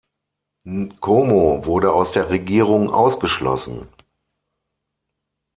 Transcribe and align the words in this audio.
Nkomo 0.65 1.63
wurde 1.67 1.93
aus 1.93 2.11
der 2.11 2.31
Regierung 2.31 2.89
ausgeschlossen. 2.89 3.87